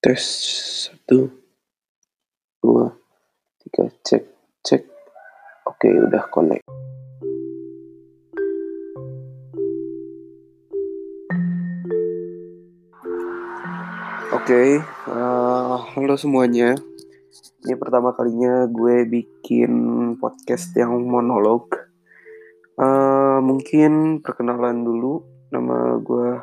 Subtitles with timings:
[0.00, 0.24] Tes
[0.88, 1.28] satu,
[2.64, 2.96] dua,
[3.60, 4.24] tiga, cek,
[4.64, 4.82] cek.
[5.68, 6.64] Oke, udah connect.
[14.32, 14.80] Oke,
[15.12, 16.72] uh, halo semuanya.
[17.68, 19.72] Ini pertama kalinya gue bikin
[20.16, 21.68] podcast yang monolog.
[22.80, 25.20] Uh, mungkin perkenalan dulu.
[25.52, 26.40] Nama gue,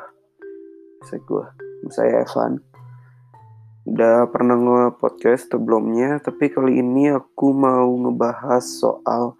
[1.02, 2.62] saya gue, saya Evan.
[3.84, 9.36] Udah pernah nge-podcast sebelumnya, tapi kali ini aku mau ngebahas soal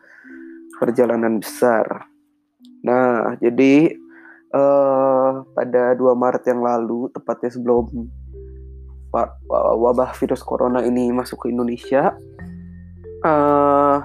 [0.76, 2.04] perjalanan besar.
[2.84, 3.96] Nah, jadi
[4.52, 7.88] uh, pada 2 Maret yang lalu, tepatnya sebelum
[9.54, 12.12] wabah virus corona ini masuk ke Indonesia,
[13.24, 14.04] uh,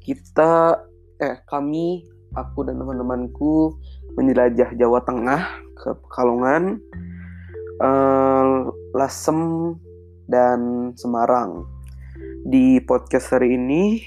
[0.00, 0.80] kita,
[1.20, 3.74] eh kami, aku dan teman-temanku
[4.14, 5.42] menjelajah Jawa Tengah
[5.76, 6.78] ke Pekalongan,
[7.80, 9.72] uh, Lasem
[10.28, 11.66] dan Semarang.
[12.46, 14.00] Di podcast hari ini,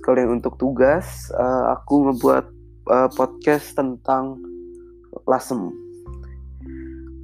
[0.00, 2.46] sekalian untuk tugas, uh, aku ngebuat
[2.88, 4.40] uh, podcast tentang
[5.28, 5.70] Lasem.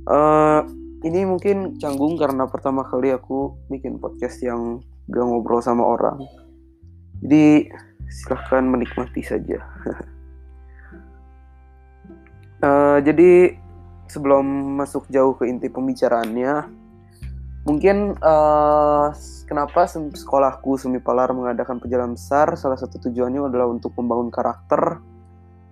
[0.04, 0.60] Uh,
[1.04, 6.20] ini mungkin canggung karena pertama kali aku bikin podcast yang gak ngobrol sama orang.
[7.24, 7.72] Jadi
[8.08, 9.64] silahkan menikmati saja.
[12.60, 13.63] uh, jadi
[14.14, 16.70] sebelum masuk jauh ke inti pembicaraannya,
[17.66, 19.10] mungkin uh,
[19.50, 22.54] kenapa sekolahku Semi Palar mengadakan perjalanan besar?
[22.54, 25.02] Salah satu tujuannya adalah untuk membangun karakter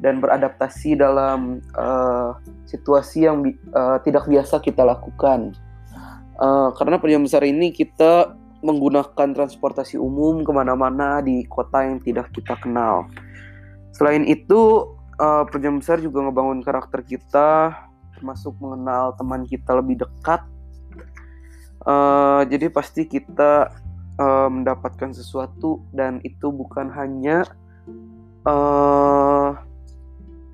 [0.02, 2.34] dan beradaptasi dalam uh,
[2.66, 5.54] situasi yang uh, tidak biasa kita lakukan.
[6.42, 8.34] Uh, karena perjalanan besar ini kita
[8.66, 13.06] menggunakan transportasi umum ke mana-mana di kota yang tidak kita kenal.
[13.94, 14.90] Selain itu,
[15.22, 17.74] uh, perjalanan besar juga ngebangun karakter kita,
[18.22, 20.46] termasuk mengenal teman kita lebih dekat.
[21.82, 23.74] Uh, jadi pasti kita
[24.22, 27.42] uh, mendapatkan sesuatu dan itu bukan hanya
[28.46, 29.58] uh,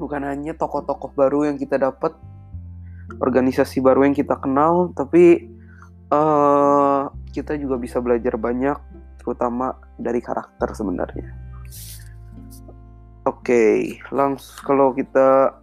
[0.00, 2.16] bukan hanya tokoh-tokoh baru yang kita dapat,
[3.20, 5.52] organisasi baru yang kita kenal, tapi
[6.08, 8.80] uh, kita juga bisa belajar banyak,
[9.20, 11.28] terutama dari karakter sebenarnya.
[13.28, 13.76] Oke, okay,
[14.08, 15.60] langsung kalau kita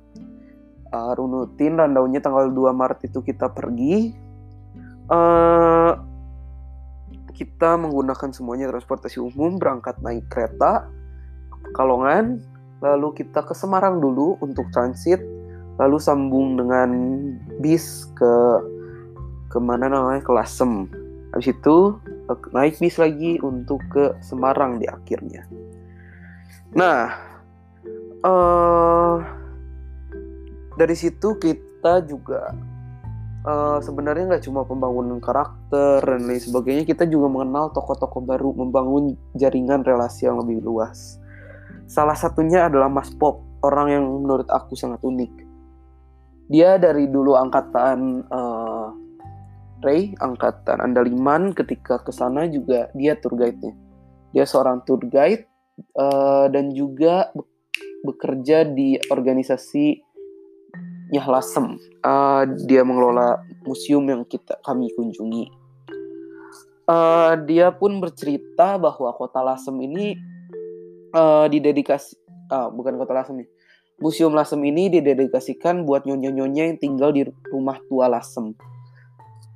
[0.96, 4.16] uh, runutin rundownnya tanggal 2 Maret itu kita pergi.
[5.12, 5.94] Uh,
[7.36, 10.88] kita menggunakan semuanya transportasi umum, berangkat naik kereta
[11.52, 12.40] ke Pekalongan,
[12.80, 15.20] lalu kita ke Semarang dulu untuk transit,
[15.76, 16.90] lalu sambung dengan
[17.60, 18.34] bis ke
[19.52, 20.88] ke mana namanya ke Lasem.
[21.36, 22.00] Habis itu
[22.56, 25.44] naik bis lagi untuk ke Semarang di akhirnya.
[26.72, 27.12] Nah,
[28.24, 29.35] uh,
[30.76, 32.52] dari situ kita juga
[33.46, 39.16] uh, sebenarnya nggak cuma pembangunan karakter dan lain sebagainya, kita juga mengenal tokoh-tokoh baru, membangun
[39.38, 41.22] jaringan relasi yang lebih luas.
[41.86, 45.46] Salah satunya adalah Mas Pop, orang yang menurut aku sangat unik.
[46.50, 48.90] Dia dari dulu angkatan uh,
[49.82, 53.74] Ray, angkatan Andaliman, ketika ke sana juga dia tour guide-nya.
[54.34, 55.46] Dia seorang tour guide
[55.98, 57.30] uh, dan juga
[58.06, 60.05] bekerja di organisasi
[61.14, 61.78] Nyahlasem.
[62.02, 65.52] Uh, dia mengelola museum yang kita kami kunjungi.
[66.86, 70.14] Uh, dia pun bercerita bahwa kota Lasem ini
[71.18, 72.14] uh, didedikasi
[72.54, 73.50] uh, bukan kota Lasem nih.
[73.98, 78.54] Museum Lasem ini didedikasikan buat nyonya-nyonya yang tinggal di rumah tua Lasem.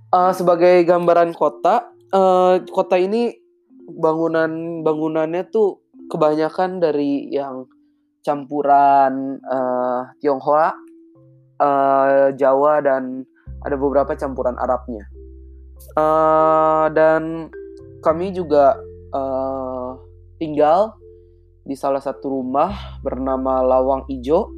[0.10, 3.38] Uh, sebagai gambaran kota, uh, kota ini
[3.90, 7.70] bangunan bangunannya tuh kebanyakan dari yang
[8.26, 10.74] campuran uh, Tionghoa,
[11.60, 13.28] uh, Jawa dan
[13.64, 15.04] ada beberapa campuran Arabnya.
[15.96, 17.48] Uh, dan
[18.04, 18.76] kami juga
[19.16, 20.00] uh,
[20.40, 20.96] tinggal
[21.68, 24.56] di salah satu rumah bernama Lawang Ijo.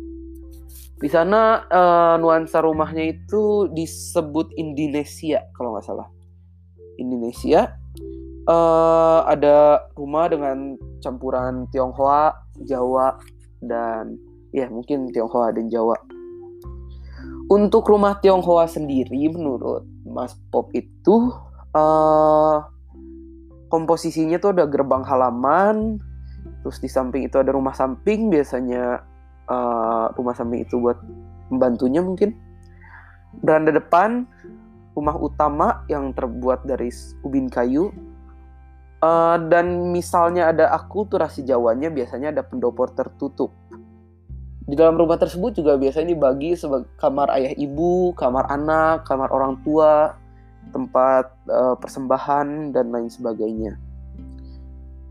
[1.01, 6.07] Di sana uh, nuansa rumahnya itu disebut Indonesia kalau nggak salah.
[7.01, 7.73] Indonesia
[8.45, 12.37] uh, ada rumah dengan campuran Tionghoa,
[12.69, 13.17] Jawa
[13.65, 14.21] dan
[14.53, 15.97] ya mungkin Tionghoa dan Jawa.
[17.51, 21.35] Untuk rumah Tionghoa sendiri menurut Mas Pop itu
[21.75, 22.57] uh,
[23.67, 25.99] komposisinya tuh ada gerbang halaman,
[26.61, 29.01] Terus di samping itu ada rumah samping, biasanya
[29.49, 30.97] uh, rumah samping itu buat
[31.49, 32.37] membantunya mungkin.
[33.41, 34.29] Beranda depan,
[34.93, 36.93] rumah utama yang terbuat dari
[37.25, 37.89] ubin kayu.
[39.01, 43.49] Uh, dan misalnya ada akulturasi Jawanya, biasanya ada pendopo tertutup.
[44.61, 49.57] Di dalam rumah tersebut juga biasanya dibagi sebagai kamar ayah ibu, kamar anak, kamar orang
[49.65, 50.13] tua,
[50.69, 53.75] tempat uh, persembahan dan lain sebagainya.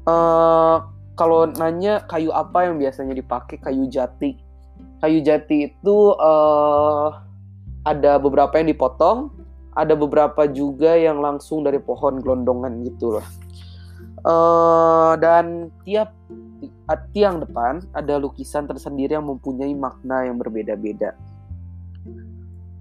[0.07, 0.87] Uh,
[1.19, 4.39] kalau nanya kayu apa yang biasanya dipakai, kayu jati.
[5.03, 7.21] Kayu jati itu uh,
[7.85, 9.35] ada beberapa yang dipotong,
[9.77, 13.27] ada beberapa juga yang langsung dari pohon gelondongan gitu loh.
[14.21, 16.13] Uh, dan tiap
[17.15, 21.15] tiang depan ada lukisan tersendiri yang mempunyai makna yang berbeda-beda.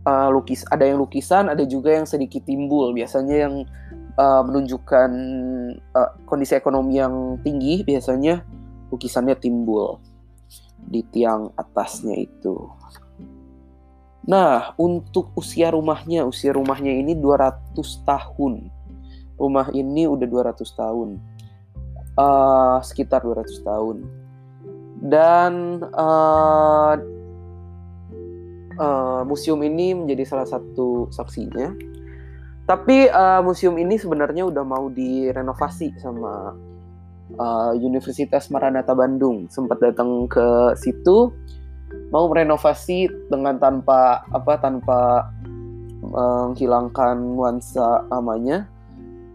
[0.07, 2.95] Uh, lukis ada yang lukisan ada juga yang sedikit timbul.
[2.95, 3.53] Biasanya yang
[4.17, 5.11] uh, menunjukkan
[5.93, 8.41] uh, kondisi ekonomi yang tinggi biasanya
[8.89, 10.01] lukisannya timbul
[10.79, 12.55] di tiang atasnya itu.
[14.25, 17.77] Nah untuk usia rumahnya usia rumahnya ini 200
[18.07, 18.73] tahun.
[19.39, 21.09] Rumah ini udah 200 tahun
[22.19, 23.97] uh, sekitar 200 tahun
[24.99, 26.99] dan uh,
[28.75, 31.71] uh, museum ini menjadi salah satu saksinya.
[32.67, 36.53] Tapi uh, museum ini sebenarnya udah mau direnovasi sama
[37.39, 39.49] uh, Universitas Maranatha Bandung.
[39.49, 41.33] Sempat datang ke situ
[42.13, 45.31] mau merenovasi dengan tanpa apa tanpa
[46.03, 48.69] menghilangkan nuansa namanya.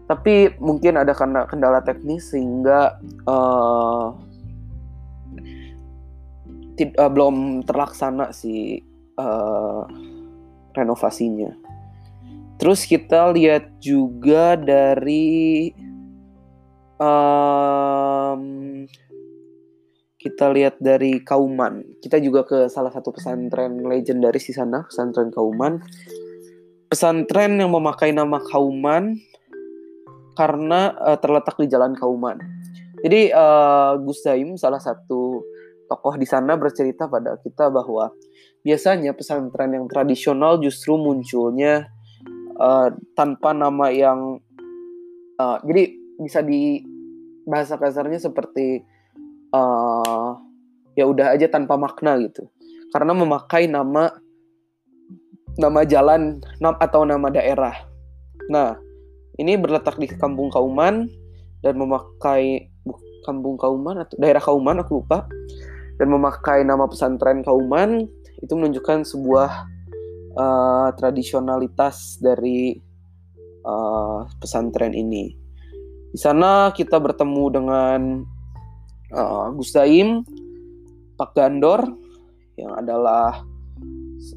[0.05, 1.17] Tapi mungkin ada
[1.49, 4.13] kendala teknis sehingga uh,
[6.77, 8.85] uh, belum terlaksana si
[9.17, 9.81] uh,
[10.77, 11.49] renovasinya.
[12.61, 15.73] Terus kita lihat juga dari
[17.01, 18.43] um,
[20.21, 21.83] kita lihat dari Kauman.
[22.01, 25.81] Kita juga ke salah satu pesantren legendaris di sana, pesantren Kauman.
[26.89, 29.19] Pesantren yang memakai nama Kauman
[30.35, 32.37] karena uh, terletak di Jalan Kauman.
[33.01, 35.41] Jadi uh, Gus Daim salah satu
[35.85, 38.11] tokoh di sana bercerita pada kita bahwa
[38.65, 41.85] biasanya pesantren yang tradisional justru munculnya
[42.57, 44.41] uh, tanpa nama yang
[45.37, 46.81] uh, jadi bisa di
[47.45, 48.81] bahasa kasarnya seperti
[49.53, 50.33] uh,
[50.97, 52.49] ya udah aja tanpa makna gitu
[52.89, 54.09] karena memakai nama
[55.55, 57.75] nama jalan atau nama daerah
[58.49, 58.79] nah
[59.35, 61.07] ini berletak di kampung Kauman
[61.59, 62.71] dan memakai
[63.25, 65.25] kampung Kauman atau daerah Kauman aku lupa
[65.97, 68.05] dan memakai nama pesantren Kauman
[68.43, 69.51] itu menunjukkan sebuah
[70.35, 72.77] uh, tradisionalitas dari
[73.63, 75.33] uh, pesantren ini.
[76.11, 78.01] Di sana kita bertemu dengan
[79.11, 80.23] uh, Gus Daim,
[81.19, 81.83] Pak Gandor
[82.55, 83.43] yang adalah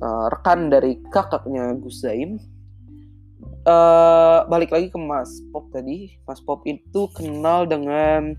[0.02, 2.38] uh, rekan dari kakaknya Gus Daim.
[3.68, 8.32] Uh, balik lagi ke Mas Pop tadi, Mas Pop itu kenal dengan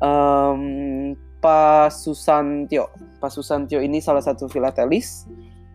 [0.00, 1.12] um,
[1.44, 2.88] Pak Susantio.
[3.20, 5.28] Pak Susantio ini salah satu filatelis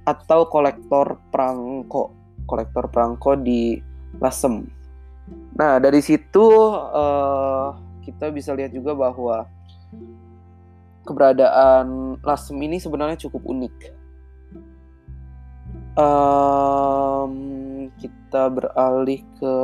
[0.10, 2.10] atau kolektor perangko,
[2.50, 3.78] kolektor perangko di
[4.18, 4.66] Lasem.
[5.54, 6.42] Nah dari situ
[6.74, 9.46] uh, kita bisa lihat juga bahwa
[11.06, 13.76] keberadaan Lasem ini sebenarnya cukup unik.
[16.02, 17.71] Um,
[18.32, 19.56] kita beralih ke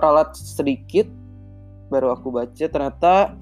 [0.00, 1.04] ralat sedikit
[1.92, 3.36] baru aku baca ternyata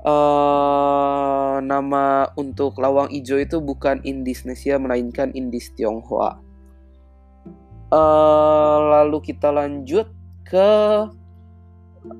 [0.00, 6.40] uh, nama untuk lawang hijau itu bukan Indisnesia melainkan Indis Tionghoa.
[7.92, 10.08] Uh, lalu kita lanjut
[10.48, 10.68] ke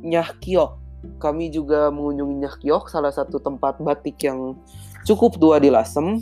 [0.05, 0.71] Nyahkiok.
[1.17, 4.61] Kami juga mengunjungi Nyahkiok, salah satu tempat batik yang
[5.09, 6.21] cukup tua di Lasem.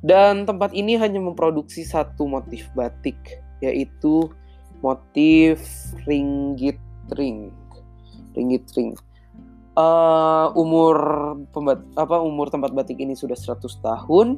[0.00, 3.16] Dan tempat ini hanya memproduksi satu motif batik,
[3.60, 4.32] yaitu
[4.80, 5.60] motif
[6.08, 6.80] ringgit
[7.12, 7.52] ring
[8.32, 8.96] ringgit ring.
[9.76, 10.96] Uh, umur
[11.54, 14.36] pembat apa umur tempat batik ini sudah 100 tahun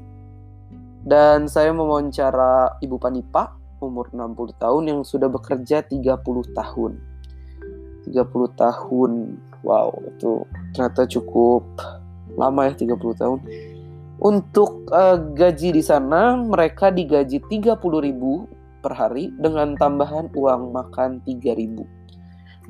[1.02, 6.23] dan saya mewawancara Ibu Panipa umur 60 tahun yang sudah bekerja 30
[6.54, 6.92] tahun.
[8.07, 8.14] 30
[8.54, 9.12] tahun.
[9.62, 11.66] Wow, itu ternyata cukup
[12.38, 13.38] lama ya 30 tahun.
[14.23, 17.75] Untuk uh, gaji di sana mereka digaji 30.000
[18.79, 22.02] per hari dengan tambahan uang makan 3.000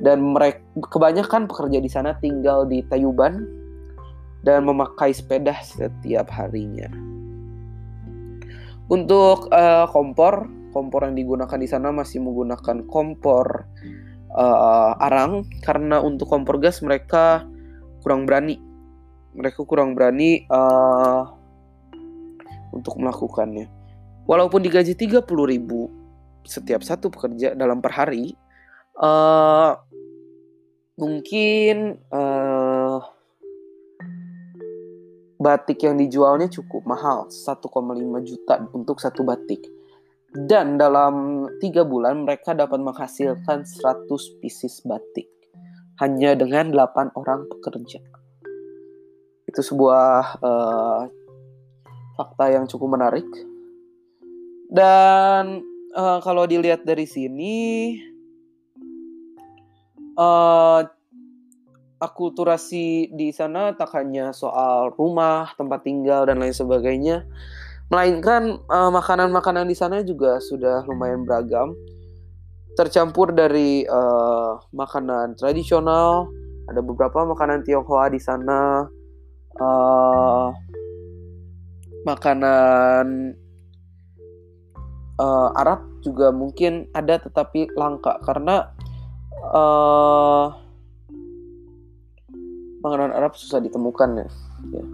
[0.01, 3.45] dan mereka kebanyakan pekerja di sana tinggal di Tayuban
[4.41, 6.89] dan memakai sepeda setiap harinya.
[8.89, 13.69] Untuk uh, kompor, kompor yang digunakan di sana masih menggunakan kompor
[14.33, 17.45] uh, arang karena untuk kompor gas mereka
[18.01, 18.57] kurang berani.
[19.33, 21.42] Mereka kurang berani uh,
[22.73, 23.69] untuk melakukannya.
[24.27, 25.23] Walaupun digaji 30.000
[26.43, 28.35] setiap satu pekerja dalam per hari,
[28.99, 29.79] uh,
[30.99, 32.99] mungkin uh,
[35.43, 37.67] batik yang dijualnya cukup mahal 1,5
[38.23, 39.67] juta untuk satu batik
[40.33, 44.09] dan dalam tiga bulan mereka dapat menghasilkan 100
[44.41, 45.29] pieces batik
[46.01, 48.01] hanya dengan 8 orang pekerja.
[49.45, 51.03] Itu sebuah uh,
[52.17, 53.27] fakta yang cukup menarik.
[54.73, 55.61] Dan
[55.93, 57.57] uh, kalau dilihat dari sini,
[60.17, 60.81] uh,
[62.03, 67.29] akulturasi di sana tak hanya soal rumah, tempat tinggal dan lain sebagainya,
[67.93, 71.77] melainkan makanan-makanan uh, di sana juga sudah lumayan beragam
[72.73, 76.25] tercampur dari uh, makanan tradisional
[76.73, 78.89] ada beberapa makanan Tionghoa di sana
[79.61, 80.49] uh,
[82.03, 83.37] makanan
[85.19, 88.71] uh, Arab juga mungkin ada tetapi langka karena
[89.55, 90.51] uh,
[92.83, 94.29] makanan Arab susah ditemukan ya.
[94.75, 94.85] ya.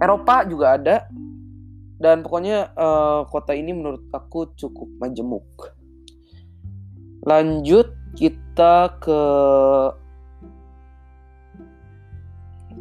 [0.00, 0.96] Eropa juga ada
[2.00, 5.44] dan pokoknya uh, kota ini menurut aku cukup majemuk.
[7.26, 9.22] Lanjut kita ke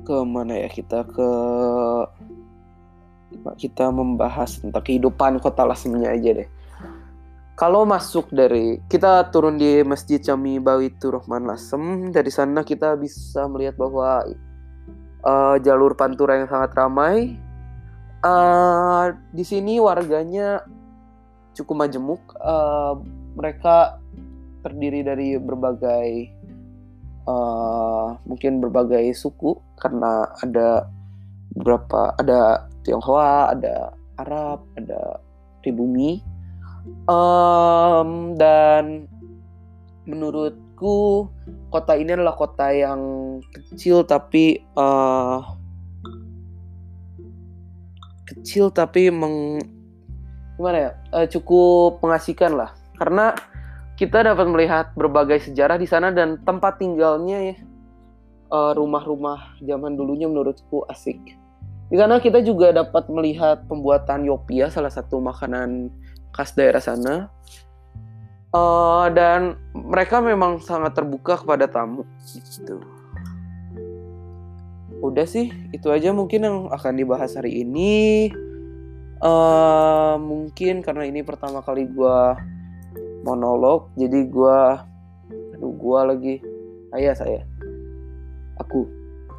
[0.08, 1.29] ke mana ya kita ke
[3.58, 6.50] kita membahas tentang kehidupan kota Lasemnya aja deh.
[7.60, 13.51] Kalau masuk dari kita turun di Masjid Jami Bawitur Rahman Lasem, dari sana kita bisa
[13.51, 14.24] melihat bahwa
[15.27, 17.36] uh, jalur pantura yang sangat ramai.
[18.24, 20.63] Uh, di sini warganya
[21.51, 22.24] cukup majemuk.
[22.39, 23.03] Uh,
[23.36, 24.00] mereka
[24.63, 26.31] terdiri dari berbagai
[27.27, 30.88] uh, mungkin berbagai suku karena ada
[31.55, 35.19] beberapa ada Tionghoa, ada Arab, ada
[35.63, 36.24] pribumi
[37.07, 39.07] um, dan
[40.07, 41.27] menurutku
[41.69, 43.01] kota ini adalah kota yang
[43.69, 45.43] kecil tapi uh,
[48.25, 49.62] kecil tapi meng
[50.57, 53.38] gimana ya uh, cukup mengasihkan lah karena
[54.00, 57.55] kita dapat melihat berbagai sejarah di sana dan tempat tinggalnya ya
[58.48, 61.19] uh, rumah-rumah zaman dulunya menurutku asik.
[61.89, 65.89] Di sana kita juga dapat melihat pembuatan yopia, salah satu makanan
[66.34, 67.34] khas daerah sana.
[68.50, 72.05] Uh, dan mereka memang sangat terbuka kepada tamu.
[72.29, 72.81] Gitu.
[75.01, 78.29] Udah sih, itu aja mungkin yang akan dibahas hari ini.
[79.19, 82.19] Uh, mungkin karena ini pertama kali gue
[83.24, 84.60] monolog jadi gue
[85.60, 86.36] aduh gue lagi
[86.96, 87.43] ayah saya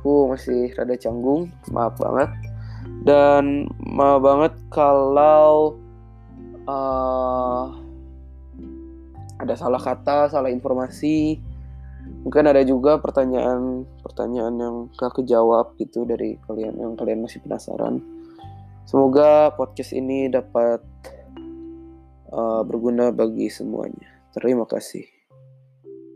[0.01, 2.33] aku masih rada canggung maaf banget
[3.05, 5.77] dan maaf banget kalau
[6.65, 7.77] uh,
[9.37, 11.37] ada salah kata salah informasi
[12.25, 18.01] mungkin ada juga pertanyaan pertanyaan yang gak kejawab gitu dari kalian yang kalian masih penasaran
[18.89, 20.81] semoga podcast ini dapat
[22.33, 24.09] uh, berguna bagi semuanya.
[24.31, 25.07] Terima kasih.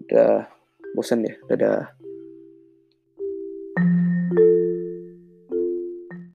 [0.06, 0.46] Udah
[0.94, 2.03] bosan ya, dadah.